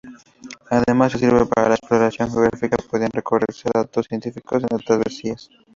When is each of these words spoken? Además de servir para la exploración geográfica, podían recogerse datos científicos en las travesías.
Además 0.71 1.13
de 1.13 1.19
servir 1.19 1.47
para 1.47 1.67
la 1.69 1.75
exploración 1.75 2.31
geográfica, 2.31 2.75
podían 2.89 3.11
recogerse 3.11 3.69
datos 3.71 4.07
científicos 4.07 4.63
en 4.63 4.69
las 4.71 4.83
travesías. 4.83 5.51